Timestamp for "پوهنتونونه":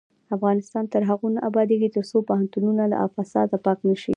2.29-2.83